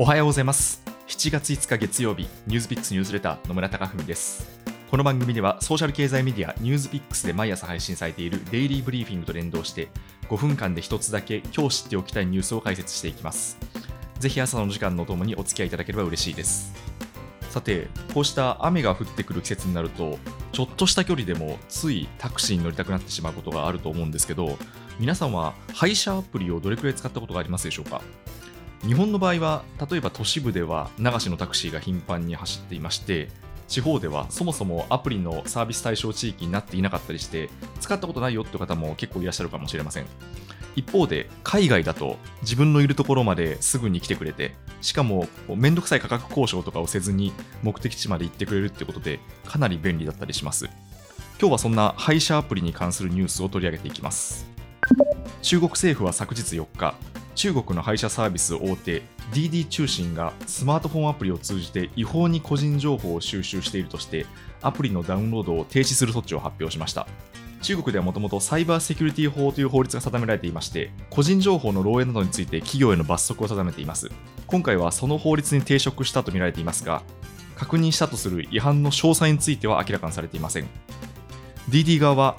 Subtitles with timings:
[0.00, 0.80] おはようございます。
[1.08, 4.46] 7月5日月曜日ニュースピックスニュースレター野村貴文です。
[4.92, 9.88] この番組ではソーシャル経済メディアニュースピックスで毎朝配信されているデイリーブリーフィングと連動して
[10.28, 13.58] 5分間で一つだけ今日知っておきたいニュースを解説していきます。
[14.20, 16.72] ぜひ朝の時間のともにお付き合いいただければ嬉しいです。
[17.50, 20.20] さてこうした雨が降ってくる季節になると
[20.52, 24.58] ちょっとした距離でもついタクシーに乗りたくなってしまうことがあると思うんですけど
[25.00, 28.00] 皆さんは配車アプリをどれくらい使ったことがありますでしょうか？
[28.86, 33.28] 日本の場合は例えば都市部では流しのタクシーが頻繁に走っていまして
[33.66, 40.06] 地方ではそもそもアプリのサービス対象地域になっていなかったりして使ったことないよって方も結構いらっしゃるかもしれません。
[40.74, 47.32] 一方で海外だと自分のいるところまですぐに来てくれてしかもめんどくさい価格交渉とかをせずに
[47.64, 50.66] 目的地まで行ってくれるってことでかなり便利だったりします。
[51.40, 54.46] 今日はそんな配車アプリに関するニュースを取り上げていきます。
[55.42, 56.94] 中国政府は昨日4日
[57.38, 59.00] 中国の配車サービス大手
[59.32, 64.26] DD 中信がスマートフォンアプリを通じて違法に個人情報を収集しているとして
[64.60, 67.06] アプリのダウンロードを停止する措置を発表しました。
[67.62, 74.10] 中国ではもともとサイバーセキュリティ法という法律が定められていまして個人情報の漏洩などについて企業への罰則を定めています。
[74.48, 77.02] 今回はその法律に抵触したとみられていますが
[77.54, 80.66] 確認したとする違反の詳細については明らかにされていません。
[81.70, 82.36] DD 側は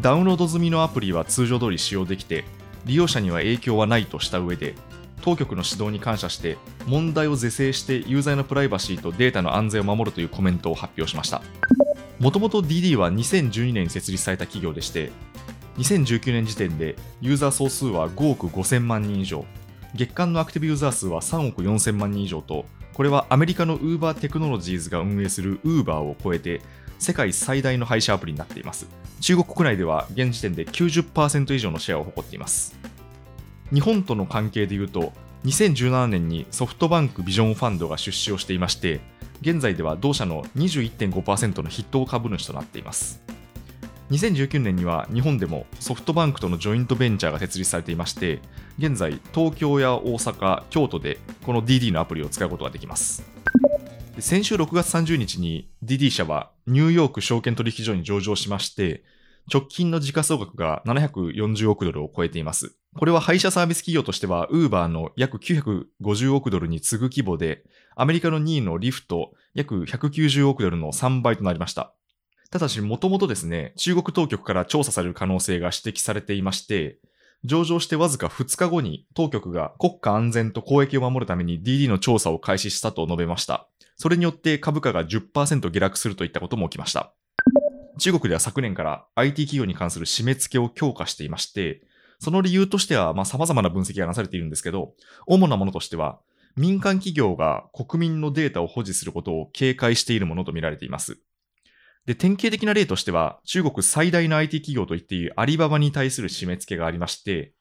[0.00, 2.44] ダウンロード済みのアプリは通常通り使用できて
[2.88, 4.74] 利用者には影響はないとした上で
[5.20, 11.42] 当局の指導に感謝して問題を是正してユーザーのプライバシーとデータの安全を守るというコメントを発表しました。
[12.18, 15.12] もともと DD は2012年に設立された企業でして
[15.76, 19.44] 2019年時点でユーザー総数は5億5000万人以上。
[19.94, 26.60] 月間のアクティブユーザー数は3億4000万人以上とこれはアメリカの Uber テクノロジーズが運営する Uber を超えて
[26.98, 28.88] 世界最大の配車アプリになっています。
[29.20, 32.78] 中国国内では現時点で90%以上のシェアを誇っています。
[33.72, 35.12] 日本との関係でいうと
[35.44, 39.00] 2017年にソフトバンクビジョンファンドが出資をしていまして
[39.40, 43.20] 現在では同社の21.5%の筆頭株主となっています。
[44.10, 48.40] 2019年には日本でもソフトバンクとのジョイントベンチャーが設立されていまして
[48.78, 53.22] 現在東京や大阪京都でこの DD のアプリを使うことができます。
[54.18, 59.02] 先週6月30日に DD 社はニューヨーク証券取引所に上場しまして
[59.52, 67.64] 直近の時価総額が740億ドルを超えていますこれは配車サービス企業としては Uber の約950億ドルに次ぐ規模で
[67.96, 71.92] アメリカの2位のリフト約190億ドルの3倍となりました
[72.50, 76.98] ただし、もともとですね、中国当局から調査される可能性が指摘されていまして、
[77.44, 83.68] 上場してわずか2日後に当局が国家安全と公益を守るために DD の調査を開始したと述べました。
[84.00, 87.12] それによって株価が10%下落するといったことも起きました。
[87.98, 91.82] 中国では昨年から IT 企業に関する締め付けを強化していまして、
[92.20, 94.94] その理由としては、まあ、様々な分析がなされているんですけど、
[95.26, 96.20] 主なものとしては、
[96.56, 101.20] 民間企業が国民のデータを保持することを警戒しているものとみられています。
[102.06, 107.52] で、典型的な例としては、中国最大の IT 企業と言っていいアリババに対する締め付けがありまして、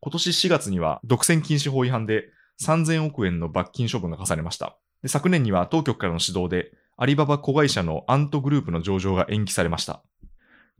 [0.00, 4.76] 今年4月には独占禁止法違反で3000億円の罰金処分が課されました。
[5.04, 10.02] で昨年には当局からの指導で、アリババ子会社のアントグループの上場が延期されました。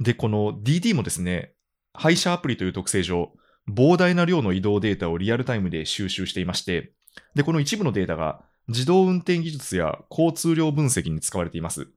[0.00, 1.52] で、この DD もですね、
[1.92, 3.32] 配車アプリという特性上、
[3.68, 6.94] 膨大な量の移動データをリアルタイムで収集していまして、
[7.34, 11.88] で、この一部のデータが自動運転技術や交通量分析に使われています。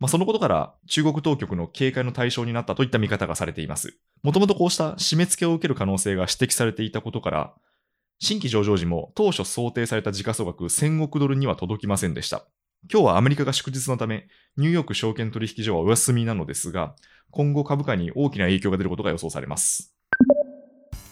[0.00, 3.96] まあ、そのことから中国当局の警戒の対象になったといった見方がされています。
[4.22, 7.54] もともとこうした締め付けを受ける可能性が指摘されていたことから、
[8.22, 12.44] 新規上場時も当初想定された時価総額1000億ドルには届きませんでした。
[12.92, 16.94] 今日はアメリカが祝日のため、ニューヨーク証券取引所はお休みなのですが、
[17.30, 19.96] 今後株価に大きな影響が出ることが予想されます。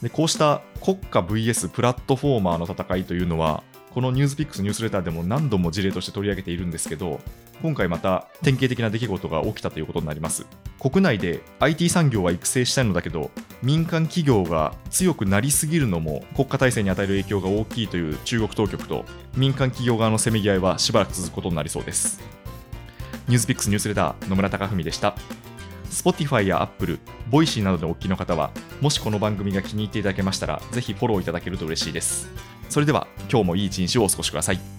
[0.03, 3.65] でこうした国家 VS プラットフォーマーの戦いというのは、
[3.99, 7.19] このニュースピックスニュースレターでも何度も事例として取り上げているんですけど、
[7.61, 10.47] 今回また典型的な出来事が起きたということになります。
[10.79, 19.05] 国内で IT 産業は育成したいのだけど、民間企業が強くなりすぎるのも国家体制に与える影響が大きいという中国当局と
[19.37, 22.21] 民間企業側のせめぎ合いはしばらく続くことになりそうです。
[23.27, 25.17] ニュースピックスニュースレター野村貴文でした。
[25.91, 27.01] Spotify や Apple、
[27.33, 32.29] Voicy などでお聞きの方は、もしこの番組が気に入っていただけましたら、ぜひフォローいただけると嬉しいです。
[32.69, 34.78] それでは今日もいい一日をお過ごしください。